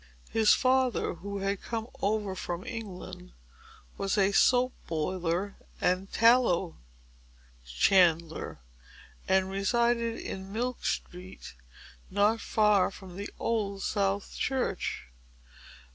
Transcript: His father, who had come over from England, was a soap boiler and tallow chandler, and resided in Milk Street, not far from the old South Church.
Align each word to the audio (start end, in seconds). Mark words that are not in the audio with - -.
His 0.31 0.55
father, 0.55 1.13
who 1.13 1.37
had 1.41 1.61
come 1.61 1.85
over 2.01 2.33
from 2.33 2.63
England, 2.65 3.33
was 3.99 4.17
a 4.17 4.31
soap 4.31 4.73
boiler 4.87 5.57
and 5.79 6.11
tallow 6.11 6.79
chandler, 7.63 8.61
and 9.27 9.51
resided 9.51 10.17
in 10.19 10.51
Milk 10.51 10.83
Street, 10.83 11.53
not 12.09 12.41
far 12.41 12.89
from 12.89 13.15
the 13.15 13.29
old 13.37 13.83
South 13.83 14.33
Church. 14.35 15.03